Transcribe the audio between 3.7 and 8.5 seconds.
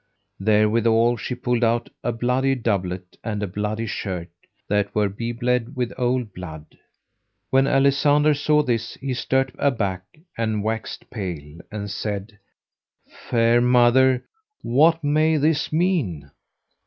shirt, that were be bled with old blood. When Alisander